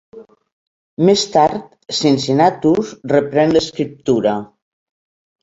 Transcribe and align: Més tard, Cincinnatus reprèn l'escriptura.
Més 1.09 1.25
tard, 1.35 1.67
Cincinnatus 1.97 2.95
reprèn 3.13 3.55
l'escriptura. 3.59 4.35